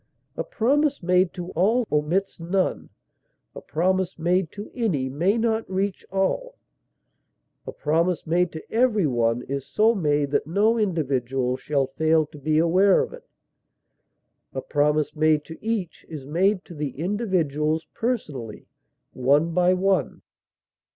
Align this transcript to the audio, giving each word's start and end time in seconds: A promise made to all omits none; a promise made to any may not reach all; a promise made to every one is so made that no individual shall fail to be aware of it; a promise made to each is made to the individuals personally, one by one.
A 0.35 0.43
promise 0.43 1.03
made 1.03 1.31
to 1.33 1.51
all 1.51 1.87
omits 1.91 2.39
none; 2.39 2.89
a 3.55 3.61
promise 3.61 4.17
made 4.17 4.51
to 4.53 4.71
any 4.73 5.09
may 5.09 5.37
not 5.37 5.69
reach 5.69 6.03
all; 6.11 6.55
a 7.67 7.71
promise 7.71 8.25
made 8.25 8.51
to 8.53 8.71
every 8.73 9.05
one 9.05 9.43
is 9.43 9.63
so 9.63 9.93
made 9.93 10.31
that 10.31 10.47
no 10.47 10.75
individual 10.79 11.55
shall 11.55 11.85
fail 11.85 12.25
to 12.25 12.39
be 12.39 12.57
aware 12.57 13.01
of 13.03 13.13
it; 13.13 13.27
a 14.55 14.61
promise 14.63 15.15
made 15.15 15.45
to 15.45 15.63
each 15.63 16.03
is 16.09 16.25
made 16.25 16.65
to 16.65 16.73
the 16.73 16.97
individuals 16.97 17.85
personally, 17.93 18.65
one 19.13 19.51
by 19.53 19.71
one. 19.75 20.23